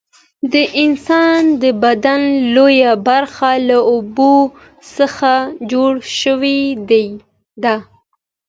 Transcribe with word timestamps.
د 0.53 0.55
انسان 0.83 1.41
د 1.61 1.63
بدن 1.83 2.21
لویه 2.55 2.93
برخه 3.07 3.51
له 3.69 3.77
اوبو 3.91 4.35
څخه 4.95 5.33
جوړه 5.71 6.01
شوې 6.21 6.59
ده 7.63 7.75